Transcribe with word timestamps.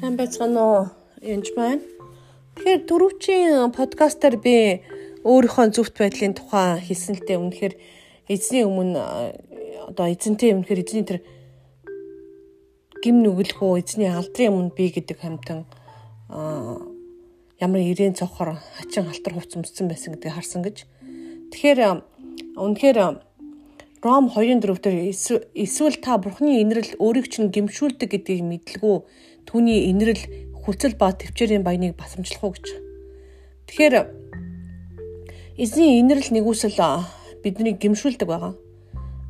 Сайн 0.00 0.16
байцгаана 0.16 0.60
уу? 0.64 0.84
Янж 1.20 1.52
байна. 1.52 1.84
Тэгэхээр 2.56 2.88
дөрөвчийн 2.88 3.68
подкастаар 3.76 4.40
би 4.40 4.80
өөрийнхөө 5.28 5.76
зөвхт 5.76 6.00
байдлын 6.00 6.32
тухай 6.32 6.80
хэлсэн 6.80 7.20
л 7.20 7.26
дээ. 7.28 7.36
Үнэхээр 7.36 7.74
эзний 8.32 8.64
өмнө 8.64 8.96
одоо 9.92 10.08
эзэнтэй 10.08 10.56
үнэхээр 10.56 10.80
эзний 10.80 11.04
тэр 11.04 11.20
гим 13.04 13.20
нүгэлхүү 13.20 13.76
эзний 13.76 14.08
алдрын 14.08 14.72
өмнө 14.72 14.72
би 14.72 14.88
гэдэг 14.88 15.20
хамтан 15.20 15.68
ямар 17.60 17.84
ирээн 17.84 18.16
цохор 18.16 18.56
хачин 18.56 19.04
халтар 19.04 19.36
хувц 19.36 19.52
өмссөн 19.52 19.92
байсан 19.92 20.16
гэдгийг 20.16 20.32
харсан 20.32 20.64
гэж. 20.64 20.88
Тэгэхээр 21.52 22.00
үнэхээр 22.56 23.20
Ром 24.00 24.32
2-4 24.32 24.80
дээр 24.80 25.12
эсвэл 25.12 26.00
та 26.00 26.16
Бурхны 26.16 26.64
инрэл 26.64 26.96
өөрийг 26.96 27.28
чинь 27.28 27.52
гимшүүлдэг 27.52 28.08
гэдгийг 28.08 28.40
мэдлгүй 28.48 29.04
түүний 29.48 29.88
инрэл 29.92 30.22
хүлцэл 30.64 30.94
ба 31.00 31.12
төвчээрийн 31.12 31.64
баяныг 31.64 31.96
басамжлах 31.96 32.44
уу 32.44 32.52
гэж. 32.52 32.66
Тэгэхээр 33.70 33.94
эзний 35.60 36.00
инрэл 36.00 36.28
нэгүсэл 36.32 36.76
бидний 37.42 37.74
гимшүүлдэг 37.76 38.28
байгаа. 38.28 38.54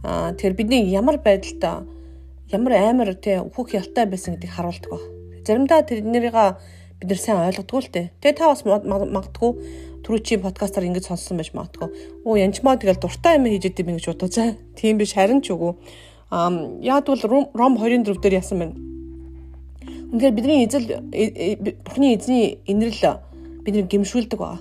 Аа 0.05 0.33
тэгэхээр 0.35 0.59
бидний 0.59 0.83
ямар 0.91 1.19
байдалд 1.23 1.87
ямар 2.51 2.73
амар 2.75 3.15
тий 3.15 3.39
өөхөх 3.39 3.79
ялтай 3.79 4.07
байсан 4.11 4.35
гэдгийг 4.35 4.55
харуулдаг 4.55 4.91
ба. 4.91 4.99
Заримдаа 5.47 5.87
тэрнэрийг 5.87 6.37
бид 7.01 7.09
нар 7.09 7.21
сайн 7.21 7.47
ойлгодгүй 7.47 7.81
л 7.81 7.93
дээ. 7.95 8.07
Тэгээ 8.21 8.37
та 8.37 8.51
бас 8.51 8.63
магадгүй 8.67 9.51
түрүүчийн 10.05 10.43
подкастаар 10.43 10.89
ингэж 10.91 11.09
сонссон 11.09 11.39
байж 11.39 11.55
магадгүй. 11.55 11.89
Оо 12.27 12.35
янчмаа 12.37 12.77
тэгэл 12.77 13.01
дуртай 13.01 13.39
юм 13.39 13.47
хийж 13.47 13.71
идэм 13.71 13.95
ингэж 13.95 14.07
бодоо 14.11 14.29
заа. 14.29 14.59
Тийм 14.77 14.99
биш 14.99 15.15
харин 15.15 15.41
ч 15.41 15.55
үгүй. 15.55 15.79
Аа 16.31 16.51
яад 16.83 17.07
бол 17.07 17.49
Ром 17.55 17.77
24 17.79 18.19
дээр 18.19 18.41
яасан 18.41 18.59
байна. 18.59 18.90
Үнэхээр 20.11 20.35
бидний 20.35 20.67
эзэл 20.67 20.87
э, 21.15 21.55
э, 21.55 21.57
Бурхны 21.87 22.19
эзний 22.19 22.59
инрэл 22.67 23.23
бидний 23.63 23.87
гимшүүлдэг 23.87 24.39
ба. 24.43 24.59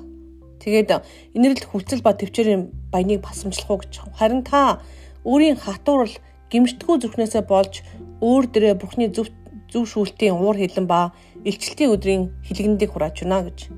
Тэгээд 0.61 1.01
инрэл 1.33 1.65
хүлцэл 1.65 2.05
ба 2.05 2.13
төвчээрийн 2.13 2.69
баяныг 2.93 3.25
басамжлах 3.25 3.69
уу 3.69 3.81
гэж. 3.81 4.05
Харин 4.13 4.45
та 4.45 4.81
өөрийн 5.25 5.57
хатуурал 5.57 6.13
гимшдэггүй 6.53 6.97
зүрхнээсээ 7.01 7.43
болж 7.49 7.81
өөр 8.21 8.45
дээрээ 8.45 8.75
Бурхны 8.77 9.09
зөв 9.09 9.33
зөв 9.73 9.89
шүүлтийн 9.89 10.37
уур 10.37 10.57
хилэн 10.57 10.85
ба 10.85 11.13
илчлэлтийн 11.45 11.93
өдрийн 11.93 12.23
хилгэндийг 12.45 12.93
хурааж 12.93 13.21
байна 13.21 13.45
гэж. 13.49 13.69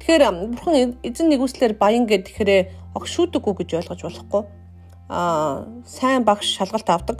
Тэгэхээр 0.00 0.22
бурхан 0.54 0.96
эзэн 1.02 1.28
нэгүслэр 1.28 1.74
баян 1.76 2.06
гэд 2.06 2.28
тэгэхээр 2.30 2.96
огшүүдэггүй 2.96 3.54
гэж 3.58 3.70
ойлгож 3.80 4.00
болохгүй. 4.04 4.42
Аа 5.08 5.66
сайн 5.84 6.24
багш 6.24 6.56
шалгалт 6.56 6.88
авдаг. 6.88 7.18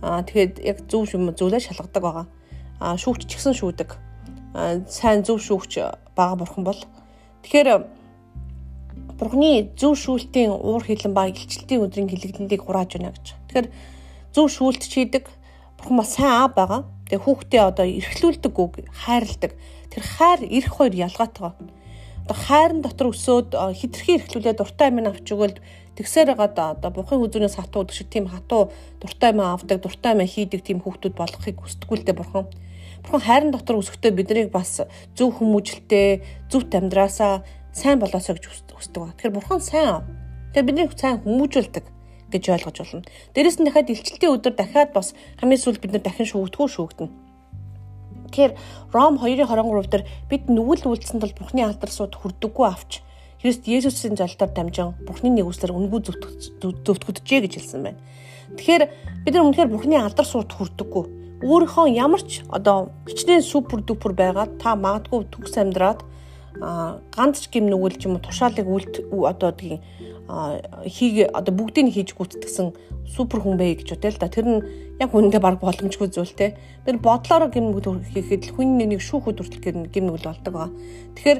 Аа 0.00 0.22
тэгэхэд 0.22 0.64
яг 0.64 0.78
зөв 0.88 1.08
юм 1.16 1.32
зүйлээ 1.32 1.60
шалгадаг 1.60 2.02
байгаа. 2.02 2.26
Шүүгч 2.80 3.28
ч 3.28 3.32
гэсэн 3.36 3.54
шүүдэг. 3.56 3.90
Сайн 4.88 5.24
зөв 5.24 5.40
шүүгч 5.40 5.80
бага 6.16 6.36
бурхан 6.40 6.64
бол. 6.64 6.80
Тэгэхээр 7.44 7.68
бурхны 9.16 9.72
зөв 9.76 9.96
шүүлтийн 9.96 10.52
уур 10.52 10.84
хилэн 10.84 11.16
ба 11.16 11.28
илчлэлтийн 11.28 11.84
өдрийн 11.84 12.08
хилэгдлийг 12.12 12.62
хурааж 12.64 12.96
байна 12.96 13.16
гэж. 13.16 13.36
Тэгэхээр 13.48 13.68
зөв 14.36 14.46
шүүлт 14.52 14.84
чийдэг. 14.84 15.24
Бурхан 15.80 15.96
бас 15.96 16.16
сайн 16.16 16.32
аа 16.32 16.48
байгаа. 16.52 16.84
Тэгээ 17.08 17.24
хүүхдээ 17.24 17.62
одоо 17.64 17.86
эрхлүүлдэг 17.88 18.54
үг 18.56 18.72
хайрладаг. 18.92 19.52
Тэр 19.88 20.02
хайр 20.04 20.40
эрх 20.44 20.70
хоёр 20.76 20.92
ялгаатай 20.92 21.42
байна 21.52 21.75
одоо 22.26 22.34
хайрын 22.42 22.82
дотор 22.82 23.14
өсөөд 23.14 23.54
хитрхи 23.54 24.18
эрхлүүлээд 24.18 24.58
дуртай 24.58 24.90
амин 24.90 25.06
авч 25.06 25.30
өгөөл 25.30 25.62
тэгсээр 25.94 26.34
байгаа 26.34 26.74
одоо 26.74 26.90
бухын 26.90 27.22
хүзүүнээс 27.22 27.54
хатуу 27.54 27.86
гэдэг 27.86 27.94
шиг 27.94 28.10
тийм 28.10 28.26
хатуу 28.26 28.74
дуртай 28.98 29.30
амин 29.30 29.46
авдаг 29.46 29.78
дуртай 29.78 30.10
амин 30.18 30.26
хийдэг 30.26 30.66
тийм 30.66 30.82
хүүхдүүд 30.82 31.14
болохыг 31.14 31.54
хүсдэггүй 31.62 31.96
л 32.02 32.06
дээ 32.06 32.18
бурхан. 32.18 32.50
Бурхан 33.06 33.22
хайрын 33.22 33.54
дотор 33.54 33.78
өсөхдөө 33.78 34.10
биднийг 34.18 34.50
бас 34.50 34.82
зөв 35.14 35.38
хүмүүжлэлтэй 35.38 36.26
зөвхт 36.50 36.74
амьдраасаа 36.74 37.46
сайн 37.70 38.02
болоосоо 38.02 38.34
гэж 38.34 38.74
хүсдэг 38.74 38.98
ба. 38.98 39.14
Тэгэхээр 39.14 39.36
бурхан 39.38 39.62
сайн. 39.62 40.02
Тэгээ 40.50 40.66
биднийг 40.66 40.98
сайн 40.98 41.22
хүмүүжүүлдэг 41.22 41.84
гэж 42.34 42.44
ойлгож 42.50 42.76
болно. 42.82 43.06
Дээрэс 43.38 43.62
нь 43.62 43.66
дахиад 43.70 43.94
илчлэлтийн 43.94 44.34
өдөр 44.34 44.54
дахиад 44.58 44.90
бас 44.90 45.14
хамгийн 45.38 45.62
сүүлд 45.62 45.78
бид 45.78 45.92
нар 45.94 46.02
дахин 46.02 46.26
шүүгдгүү 46.26 46.66
шүүгдэнэ. 46.74 47.25
Тэгэхээр 48.30 48.52
Ром 48.92 49.18
2:23 49.18 49.90
дээр 49.90 50.04
бид 50.30 50.44
нүгэл 50.50 50.90
үйлцсэн 50.90 51.20
тул 51.22 51.34
Бурхны 51.36 51.62
алдар 51.62 51.90
сууд 51.90 52.14
хүрдэггүй 52.14 52.66
авч 52.66 53.02
Христ 53.40 53.68
Есүсийн 53.68 54.16
золтоор 54.16 54.50
дамжин 54.50 54.94
Бурхны 55.06 55.30
нэгүслэр 55.30 55.70
үнгүй 55.70 56.00
зөвтгөгдөжээ 56.02 57.40
гэж 57.46 57.52
хэлсэн 57.60 57.82
байна. 57.84 58.00
Тэгэхээр 58.56 58.82
бид 59.22 59.34
нар 59.34 59.44
үнэхээр 59.46 59.70
Бурхны 59.70 59.96
алдар 60.00 60.26
сууд 60.26 60.50
хүрдэггүй. 60.50 61.04
Өөрийнхөө 61.44 61.86
ямар 61.92 62.22
ч 62.24 62.40
одоо 62.48 62.90
хичнээн 63.04 63.44
супер 63.44 63.84
дүпер 63.84 64.16
байгаад 64.16 64.56
та 64.56 64.72
магадгүй 64.74 65.28
төгс 65.28 65.54
амьдраад 65.60 66.00
ганц 67.12 67.44
ч 67.44 67.52
гим 67.52 67.68
нүгэл 67.68 68.00
ч 68.00 68.08
юм 68.08 68.16
уу 68.16 68.24
тушаалыг 68.24 68.64
үлд 68.64 69.04
одоо 69.12 69.52
тийм 69.52 69.84
хийг 70.26 71.30
одоо 71.30 71.52
бүгдийг 71.54 71.94
хийж 71.94 72.14
гүйцэтгсэн 72.18 72.74
супер 73.06 73.40
хүн 73.40 73.56
бай 73.56 73.78
гэж 73.78 73.94
бодлоо 73.94 74.18
да. 74.18 74.26
Тэр 74.26 74.46
нь 74.46 74.60
яг 74.98 75.14
үнэндээ 75.14 75.38
баг 75.38 75.62
боломжгүй 75.62 76.10
зүйл 76.10 76.34
те. 76.34 76.58
Тэр 76.82 76.98
бодлороо 76.98 77.46
гимнүгэл 77.46 78.02
хийхэд 78.10 78.50
хүн 78.58 78.78
нэг 78.82 78.98
шүүхүүд 78.98 79.38
хүртэл 79.38 79.90
гимнүгэл 79.94 80.26
болдог 80.26 80.52
ба. 80.52 80.70
Тэгэхээр 81.14 81.38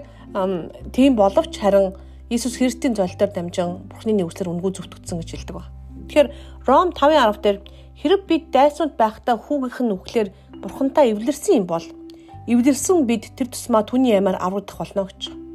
тийм 0.95 1.19
боловч 1.19 1.59
харин 1.59 1.99
Иесус 2.31 2.59
Христийн 2.59 2.95
золтоор 2.95 3.31
дамжин 3.31 3.87
Бурхны 3.91 4.15
нэгүслэр 4.15 4.51
үнгүй 4.51 4.75
зөвтгдсөн 4.75 5.23
гэж 5.23 5.31
хэлдэг 5.31 5.55
ба. 5.55 5.71
Тэгэхээр 6.11 6.29
Ром 6.67 6.91
5:10 6.91 7.43
дээр 7.43 7.59
хэрэг 7.95 8.23
бид 8.27 8.45
дайсууд 8.51 8.99
байхдаа 8.99 9.39
хүүгийнх 9.39 9.79
нь 9.83 9.95
үхлээр 9.95 10.29
Бурхантай 10.63 11.15
эвлэрсэн 11.15 11.63
юм 11.63 11.67
бол 11.71 11.87
эвлэрсэн 12.51 13.07
бид 13.07 13.31
тэр 13.39 13.51
тусмаа 13.51 13.87
түүний 13.87 14.19
ямаар 14.19 14.39
аврагдах 14.43 14.79
болно 14.79 15.07
гэж. 15.07 15.46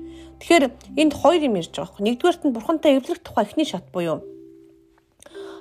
Тэгэхээр 0.42 0.66
энд 0.98 1.14
хоёр 1.14 1.42
юм 1.46 1.56
ярьж 1.62 1.70
байгаа. 1.78 2.02
Нэгдүгээрт 2.02 2.42
нь 2.50 2.56
бурхантай 2.58 2.98
эвлэрэх 2.98 3.22
тухай 3.22 3.46
эхний 3.46 3.70
шат 3.70 3.86
буюу 3.94 4.26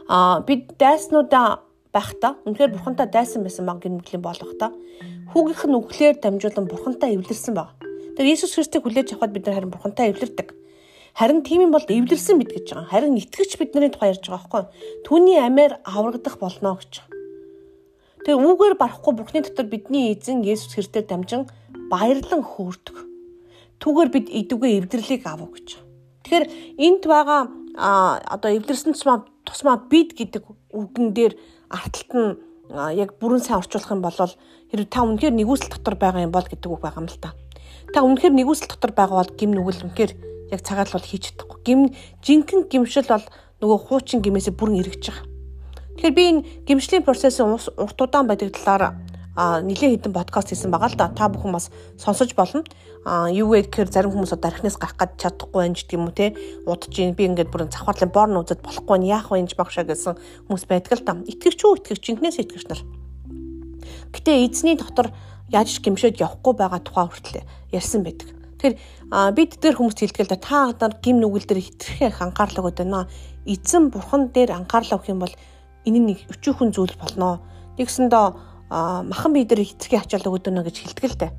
аа 0.09 0.41
бид 0.41 0.73
дайснуудаа 0.81 1.61
байхдаа 1.93 2.41
үнэхээр 2.49 2.75
бурхантай 2.81 3.07
дайсан 3.13 3.45
байсан 3.45 3.69
баг 3.69 3.85
гинмглийн 3.85 4.25
болох 4.25 4.57
та 4.57 4.73
хүүгийнх 5.37 5.65
нь 5.69 5.77
үглээр 5.77 6.17
дамжуулан 6.17 6.67
бурхантай 6.67 7.13
эвлэрсэн 7.13 7.55
баг. 7.55 7.77
Тэгэхээр 8.17 8.31
Иесус 8.33 8.57
Христийг 8.57 8.83
хүлээж 8.89 9.13
авахад 9.13 9.37
бид 9.37 9.45
нар 9.47 9.61
харин 9.61 9.71
бурхантай 9.71 10.11
эвлэрдэг. 10.11 10.49
Харин 11.13 11.45
тийм 11.45 11.61
юм 11.69 11.73
бол 11.77 11.85
эвлэрсэн 11.85 12.41
бид 12.41 12.51
гэж 12.57 12.73
байгаа. 12.73 12.89
Харин 12.89 13.21
итгэгч 13.21 13.61
бидний 13.61 13.93
тухай 13.93 14.17
ярьж 14.17 14.25
байгаа 14.25 14.49
байхгүй. 14.49 14.65
Түүний 15.05 15.39
амиар 15.45 15.79
аврагдах 15.85 16.41
болно 16.41 16.81
гэж. 16.81 17.05
Тэгээ 18.25 18.41
үүгээр 18.41 18.75
барахгүй 18.81 19.13
Бурхны 19.13 19.45
дотор 19.45 19.69
бидний 19.69 20.17
эзэн 20.17 20.41
Есүс 20.41 20.73
Христээр 20.75 21.05
дамжин 21.05 21.47
баярлан 21.93 22.43
хөөрдөг 22.43 23.10
түүгээр 23.81 24.11
бид 24.13 24.27
идэвгүй 24.29 24.71
эвдэрлийг 24.85 25.25
авах 25.25 25.57
гэж. 25.57 25.69
Тэгэхээр 26.25 26.47
энд 26.77 27.03
байгаа 27.09 27.41
одоо 28.29 28.51
эвдэрсэн 28.53 28.93
тусмаа 28.93 29.25
тусмаа 29.49 29.77
бид 29.89 30.13
гэдэг 30.15 30.45
үгэн 30.77 31.17
дээр 31.17 31.35
арталт 31.73 32.13
нь 32.13 32.31
яг 32.71 33.17
бүрэн 33.19 33.43
сайн 33.43 33.59
орчуулах 33.59 33.91
юм 33.91 34.03
бол 34.05 34.15
хэрэг 34.71 34.89
та 34.93 35.03
үнэхээр 35.03 35.35
нэгүсэл 35.35 35.73
дотор 35.73 35.97
байгаа 35.97 36.23
юм 36.23 36.31
бол 36.35 36.45
гэдэг 36.45 36.71
үг 36.71 36.83
байгаа 36.85 37.03
юм 37.03 37.09
л 37.09 37.19
та. 37.19 37.35
Та 37.95 38.05
үнэхээр 38.05 38.35
нэгүсэл 38.37 38.71
дотор 38.71 38.93
байгаа 38.95 39.17
бол 39.25 39.33
гим 39.35 39.51
нүгэл 39.57 39.85
үнэхээр 39.91 40.13
яг 40.55 40.61
цагаал 40.63 40.93
бол 40.93 41.09
хийж 41.09 41.35
чадахгүй. 41.35 41.59
Гим 41.67 41.81
жинхэнэ 42.23 42.69
гимшил 42.71 43.09
бол 43.11 43.27
нөгөө 43.65 43.79
хуучин 43.91 44.21
гимээсээ 44.23 44.55
бүрэн 44.55 44.81
эргэж 44.83 45.03
байгаа. 45.09 45.27
Тэгэхээр 45.99 46.15
би 46.15 46.25
энэ 46.31 46.45
гимшлийн 46.67 47.05
процессын 47.05 47.51
урт 47.55 47.99
удаан 47.99 48.27
байдаг 48.31 48.55
талаар 48.55 48.95
нэлээд 49.41 50.05
хэдэн 50.05 50.13
подкаст 50.13 50.53
хийсэн 50.53 50.69
байгаа 50.69 50.93
л 50.93 51.01
да. 51.01 51.09
Та 51.09 51.33
бүхэн 51.33 51.57
бас 51.57 51.73
сонсож 51.97 52.37
болно. 52.37 52.61
А 53.09 53.33
юу 53.33 53.57
вэ 53.57 53.65
гэхээр 53.65 53.89
зарим 53.89 54.13
хүмүүс 54.13 54.37
одоо 54.37 54.53
архинаас 54.53 54.77
гарах 54.77 55.01
гад 55.01 55.17
чадахгүй 55.17 55.65
байх 55.65 55.81
гэдэг 55.81 55.97
юм 55.97 56.05
уу 56.05 56.13
те. 56.13 56.37
Удаж 56.69 56.93
ийн 57.01 57.17
би 57.17 57.25
ингээд 57.25 57.49
бүрэн 57.49 57.73
завхарлын 57.73 58.13
борн 58.13 58.37
үзэж 58.37 58.61
болохгүй 58.61 58.97
нь 59.01 59.09
яах 59.09 59.33
вэ 59.33 59.41
гэж 59.41 59.57
багшаа 59.57 59.89
гэсэн 59.89 60.21
хүмүүс 60.45 60.65
байдаг 60.69 60.93
л 60.93 61.07
да. 61.09 61.13
Итгэвч 61.25 61.61
үү 61.65 61.73
итгэвч 61.81 62.05
инкнээс 62.13 62.37
итгэвч 62.45 62.67
нар. 62.69 62.83
Гэтэ 64.13 64.45
эзний 64.45 64.77
дотор 64.77 65.09
яаж 65.49 65.73
гимшээд 65.81 66.21
явахгүй 66.21 66.55
байгаа 66.61 66.81
тухай 66.85 67.07
хүртэл 67.09 67.41
ярьсан 67.73 68.05
байдаг. 68.05 68.29
Тэгэхээр 68.61 68.77
бид 69.33 69.53
тэр 69.57 69.75
хүмүүст 69.81 70.05
хэлдэг 70.05 70.25
л 70.29 70.33
да 70.35 70.37
та 70.37 70.59
одоо 70.77 70.93
гим 71.01 71.17
нүгэл 71.25 71.49
дээр 71.49 71.65
хитрхээ 71.65 72.13
анхаарлаа 72.21 72.69
өгöd 72.69 72.85
байна. 72.85 73.09
Эзэн 73.49 73.89
бурхан 73.89 74.29
дээр 74.37 74.53
анхаарлаа 74.53 75.01
өгөх 75.01 75.09
юм 75.09 75.25
бол 75.25 75.35
энэ 75.89 76.01
нэг 76.13 76.19
өчүүхэн 76.29 76.77
зүйл 76.77 76.93
болно. 77.01 77.41
Тэгсэндээ 77.81 78.50
махан 78.71 79.35
бие 79.35 79.45
дээр 79.45 79.67
эцгийн 79.67 80.03
ачаал 80.03 80.31
өгöd 80.31 80.49
өнө 80.49 80.63
гэж 80.65 80.77
хэлдэг 80.79 81.07
л 81.11 81.19
дээ. 81.19 81.33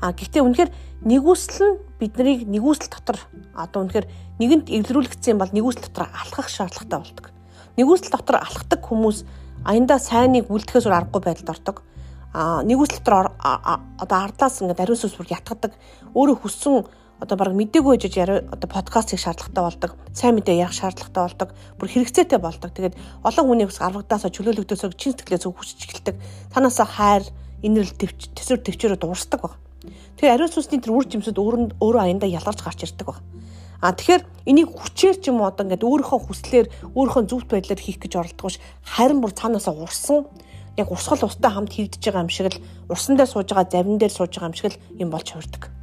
А 0.00 0.12
гэхдээ 0.14 0.42
үнэхээр 0.42 0.70
нэгүсэл 1.02 1.58
нь 1.66 1.76
биднийг 1.98 2.46
нэгүсэл 2.46 2.88
дотор 2.88 3.18
одоо 3.54 3.82
үнэхээр 3.84 4.06
нэгэнт 4.38 4.66
эвлэрүүлэгдсэн 4.70 5.36
бол 5.40 5.50
нэгүсэл 5.50 5.84
дотор 5.90 6.06
алхах 6.14 6.48
шаардлагатай 6.48 6.98
болдог. 7.00 7.26
Нэгүсэл 7.76 8.12
дотор 8.14 8.36
алхдаг 8.38 8.80
хүмүүс 8.86 9.24
аяндаа 9.66 9.98
сайныг 9.98 10.46
үлдэхээс 10.46 10.86
өөр 10.86 10.96
аргагүй 10.96 11.22
байдалд 11.26 11.52
ордог. 11.52 11.76
А 12.32 12.62
нэгүсэл 12.62 13.02
дотор 13.02 13.34
одоо 13.40 14.18
ардлаас 14.20 14.60
ингээд 14.62 14.80
ариун 14.84 15.00
сүнс 15.00 15.16
бүр 15.16 15.32
ятгадаг. 15.32 15.72
Өөрөө 16.14 16.36
хүссэн 16.44 16.84
одоо 17.20 17.36
баг 17.40 17.52
мдэггүй 17.56 17.96
гэж 17.96 18.14
одоо 18.52 18.68
подкаст 18.68 19.16
хийх 19.16 19.24
шаардлагатай 19.24 19.64
болдог. 19.64 19.92
Сайн 20.12 20.36
мэдээ 20.36 20.60
ярих 20.60 20.76
шаардлагатай 20.76 21.22
болдог. 21.24 21.48
Бүр 21.80 21.88
хэрэгцээтэй 21.88 22.40
болдог. 22.40 22.70
Тэгээд 22.76 22.98
олон 23.24 23.44
хүний 23.48 23.64
ус 23.64 23.80
аврагдаасаа 23.80 24.28
чөлөөлөгдөөсөө 24.36 24.92
чин 25.00 25.16
сэтгэлээ 25.16 25.40
зөв 25.40 25.56
хүсч 25.56 25.80
эхэлдэг. 25.88 26.16
Танаасаа 26.52 26.84
хайр, 26.84 27.24
инэрл 27.64 27.92
төсвөр 27.96 28.60
төвчөрөд 28.60 29.02
уурсдаг 29.08 29.40
баг. 29.40 29.54
Тэгэхээр 30.20 30.34
ариун 30.36 30.52
сүнсний 30.52 30.80
тэр 30.80 30.92
үр 30.92 31.08
жимсүүд 31.08 31.40
өөрөө 31.40 31.80
өөрөө 31.80 32.02
аяндаа 32.04 32.28
ялгарч 32.28 32.60
гарч 32.60 32.84
ирдэг 32.84 33.06
баг. 33.08 33.20
А 33.80 33.92
тэгэхээр 33.92 34.22
энийг 34.48 34.72
хүчээр 34.72 35.16
ч 35.20 35.28
юм 35.28 35.40
уу 35.40 35.48
одоо 35.52 35.68
ингээд 35.68 35.84
өөрийнхөө 35.84 36.20
хүслээр 36.20 36.66
өөрийнхөө 36.96 37.24
зөвхт 37.28 37.48
байдлаар 37.52 37.80
хийх 37.80 38.00
гэж 38.00 38.12
оролдохгүйш 38.16 38.56
харин 38.82 39.20
бүр 39.20 39.36
цаанаасаа 39.36 39.76
урсан 39.76 40.24
яг 40.80 40.88
урсгал 40.88 41.28
устай 41.28 41.52
хамт 41.52 41.76
хийгдэж 41.76 42.00
байгаа 42.00 42.24
юм 42.24 42.32
шиг 42.32 42.56
л 42.56 42.62
урсан 42.88 43.20
дээр 43.20 43.28
сууж 43.28 43.52
байгаа 43.52 43.68
завин 43.68 44.00
дээр 44.00 44.12
сууж 44.16 44.32
байгаа 44.32 44.48
юм 44.48 44.56
шиг 44.56 44.72
л 44.72 44.80
юм 44.96 45.12
болж 45.12 45.28
хувирдаг. 45.28 45.75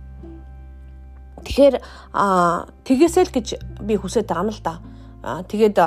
Тэгэхээр 1.44 1.76
а 2.14 2.66
тэгээсэл 2.88 3.32
гэж 3.32 3.48
би 3.84 3.96
хүсэж 4.00 4.26
байгаа 4.26 4.44
юм 4.48 4.52
л 4.52 4.64
да. 4.64 4.80
Тэгээд 5.48 5.78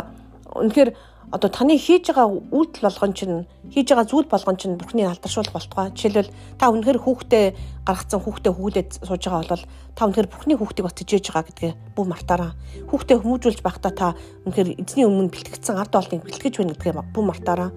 үнэхээр 0.56 0.90
одоо 1.32 1.50
таны 1.50 1.74
хийж 1.74 2.14
байгаа 2.14 2.30
үйлдэл 2.54 2.86
болгон 2.86 3.12
чинь 3.12 3.36
хийж 3.74 3.90
байгаа 3.90 4.06
зүйл 4.06 4.30
болгон 4.30 4.56
чинь 4.56 4.78
бурхны 4.78 5.02
алдаршуулах 5.02 5.52
болтугай. 5.52 5.90
Жишээлбэл 5.90 6.30
та 6.54 6.70
үнэхээр 6.70 7.02
хүүхдээ 7.02 7.46
гаргацсан 7.82 8.20
хүүхдээ 8.22 8.52
хүүлээд 8.54 8.90
сууж 9.02 9.22
байгаа 9.26 9.50
бол 9.50 9.64
та 9.98 10.06
үнэхээр 10.06 10.30
бурхны 10.30 10.54
хүүхдийг 10.54 10.86
бас 10.86 10.94
тижээж 10.94 11.24
байгаа 11.34 11.44
гэдгээ 11.50 11.72
бүх 11.98 12.06
мартаараа. 12.06 12.52
Хүүхдээ 12.86 13.18
хүмүүжүүлж 13.18 13.60
байхдаа 13.66 13.92
та 13.92 14.08
үнэхээр 14.46 14.78
эзний 14.78 15.06
өмнө 15.06 15.34
бэлтгэгдсэн 15.34 15.76
ард 15.82 15.98
олныг 15.98 16.22
бэлтгэж 16.22 16.54
байна 16.62 16.74
гэдгээ 16.78 16.94
бүх 17.10 17.24
мартаараа. 17.26 17.70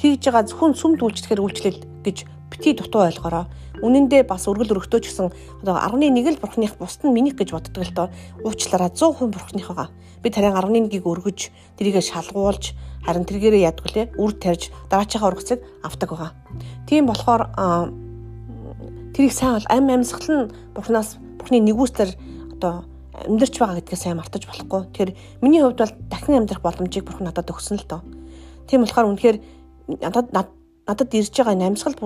Хийж 0.00 0.22
байгаа 0.24 0.48
зөвхөн 0.48 0.72
сүмд 0.72 1.04
үйлчлэхээр 1.04 1.44
үйлчлэл 1.44 1.80
гэж 2.08 2.16
бити 2.48 2.72
дутуу 2.72 3.04
ойлгоорой. 3.04 3.44
Үнэн 3.84 4.08
дээр 4.08 4.24
бас 4.24 4.48
өргөл 4.48 4.80
өргөтөө 4.80 5.00
ч 5.04 5.12
гэсэн 5.12 5.28
одоо 5.60 5.76
11 5.76 6.16
л 6.16 6.40
бурхных 6.40 6.80
бусд 6.80 7.04
нь 7.04 7.12
минийх 7.12 7.36
гэж 7.36 7.52
боддог 7.52 7.84
л 7.84 7.92
доо. 7.92 8.08
Уучлаарай 8.40 8.88
100% 8.88 9.28
бурхныхаа. 9.28 9.92
Би 10.24 10.32
тарийн 10.32 10.56
11-ийг 10.56 11.04
өргөж 11.04 11.52
тэрийгэ 11.76 12.00
шалгуулж 12.00 12.72
харин 13.04 13.28
тэргээрээ 13.28 13.68
ядгүй 13.68 13.90
лээ 13.92 14.06
үр 14.16 14.32
тарьж 14.32 14.72
дараачийнхаа 14.88 15.28
ургацыг 15.28 15.60
авдаг 15.84 16.08
байгаа. 16.08 16.32
Тийм 16.88 17.04
болохоор 17.04 17.52
тэрийг 19.12 19.32
сайн 19.36 19.60
бол 19.60 19.68
ам 19.68 19.92
амьсгал 19.92 20.32
нь 20.32 20.50
бурхнаас 20.72 21.20
бурхны 21.36 21.60
нэгүслэр 21.60 22.10
одоо 22.56 22.88
амьдарч 23.14 23.54
байгаа 23.60 23.78
гэдгээ 23.84 24.00
сайн 24.00 24.16
мартаж 24.16 24.48
болохгүй. 24.48 24.80
Тэгэхээр 24.90 25.12
миний 25.44 25.60
хувьд 25.60 25.78
бол 25.84 25.94
дахин 26.08 26.40
амьдрах 26.40 26.64
боломжийг 26.64 27.04
бурхан 27.04 27.28
надад 27.28 27.52
өгсөн 27.52 27.78
л 27.78 27.86
доо. 27.86 28.00
Тийм 28.66 28.82
болохоор 28.82 29.12
үнэхээр 29.12 29.36
надад 30.00 30.32
надад 30.86 31.14
ирж 31.16 31.32
байгаа 31.32 31.56
намсгал 31.56 31.96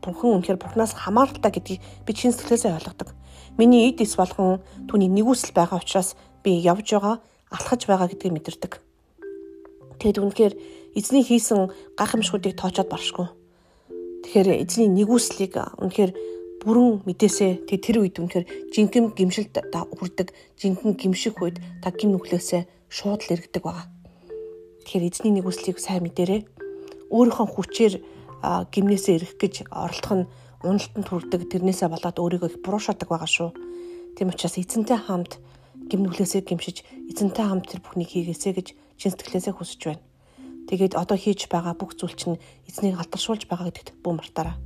бурхан 0.00 0.40
үнэхээр 0.40 0.60
бурхнаас 0.60 0.96
хамааралтай 0.96 1.52
гэдгийг 1.52 1.80
би 2.06 2.12
чин 2.16 2.32
сэтгэлээсээ 2.32 2.72
ойлгодог. 2.72 3.12
Миний 3.60 3.92
эд 3.92 4.00
эс 4.00 4.16
болгон 4.16 4.64
түүний 4.88 5.12
нэгүсэл 5.12 5.52
байгаа 5.52 5.78
учраас 5.78 6.16
би 6.40 6.56
явж 6.56 6.96
байгаа, 6.96 7.20
алхаж 7.52 7.84
байгаа 7.84 8.08
гэдгийг 8.08 8.32
мэдэрдэг. 8.32 8.72
Тэгэд 10.00 10.18
үнэхээр 10.24 10.54
эзний 10.96 11.22
хийсэн 11.22 11.68
гахамшгуудыг 12.00 12.56
тоочоод 12.56 12.88
баршгүй. 12.88 13.28
Тэгэхээр 14.24 14.48
эзний 14.64 14.88
нэгүслийг 14.88 15.60
үнэхээр 15.84 16.12
бүрэн 16.64 17.04
мэдээсээ 17.04 17.68
тэг 17.68 17.78
тэр 17.84 18.00
үед 18.00 18.16
үнэхээр 18.16 18.72
жинхэнэ 18.72 19.12
гимшилт 19.12 19.52
та 19.52 19.84
хүрдэг, 19.84 20.32
жинхэнэ 20.56 20.96
гимших 20.96 21.36
үед 21.44 21.60
та 21.84 21.92
гим 21.92 22.16
нүглээсээ 22.16 22.64
шууд 22.88 23.20
л 23.20 23.32
эргэдэг 23.36 23.62
байгаа. 23.62 23.86
Тэгэхээр 24.88 25.08
эзний 25.12 25.32
нэгүслийг 25.36 25.76
сайн 25.76 26.08
мэдэрээ 26.08 26.63
өөрийнхөө 27.14 27.46
хүчээр 27.54 27.94
гимнээсээ 28.74 29.14
ирэх 29.16 29.32
гэж 29.38 29.54
оролдох 29.70 30.12
нь 30.18 30.28
уналтанд 30.66 31.06
хүрдэг 31.08 31.42
тэрнээсээ 31.52 31.88
болоод 31.92 32.18
өөрийгөө 32.18 32.50
их 32.50 32.58
буруушаадаг 32.64 33.08
байгаа 33.08 33.30
шүү. 33.30 33.50
Тийм 34.18 34.28
учраас 34.34 34.58
эзэнтэй 34.58 34.98
хамт 34.98 35.38
гимнүглээсээ 35.90 36.42
гимшиж 36.42 36.82
эзэнтэй 37.10 37.44
хамт 37.46 37.70
тэр 37.70 37.80
бүхнийг 37.84 38.10
хийгээсэй 38.10 38.52
гэж 38.56 38.68
чин 38.98 39.10
сэтгэлээсээ 39.12 39.54
хүсэж 39.54 39.80
байна. 39.84 40.02
Тэгээд 40.68 40.96
одоо 40.96 41.18
хийж 41.20 41.46
байгаа 41.52 41.76
бүх 41.76 41.92
зүйл 41.94 42.16
чинь 42.16 42.40
эзнийг 42.64 42.96
алдаршуулж 42.96 43.44
байгаа 43.44 43.68
гэдэгт 43.68 44.00
бүү 44.00 44.12
мартаарай. 44.16 44.56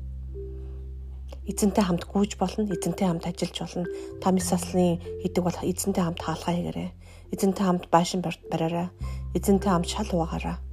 Эзэнтэй 1.51 1.85
хамт 1.85 2.07
гүйж 2.07 2.39
болно, 2.39 2.71
эзэнтэй 2.71 3.07
хамт 3.09 3.27
ажиллаж 3.27 3.59
болно. 3.59 3.87
Та 4.23 4.31
мис 4.31 4.47
саслын 4.47 5.03
хийдэг 5.25 5.43
бол 5.43 5.59
эзэнтэй 5.59 6.05
хамт 6.05 6.23
хаалгаа 6.23 6.55
хийгээрэй. 6.55 6.91
Эзэнтэй 7.35 7.65
хамт 7.67 7.85
байшин 7.91 8.23
бариараа. 8.23 8.95
Эзэнтэй 9.35 9.71
хамт 9.73 9.89
шал 9.91 10.13
угаагаараа. 10.13 10.68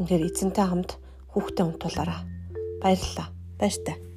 Үнэхээр 0.00 0.32
эзэнтэй 0.32 0.64
хамт 0.64 0.96
хүүхдээ 1.36 1.64
унтуулаарай. 1.68 2.24
Баярлалаа. 2.80 3.28
Баяртай. 3.60 4.09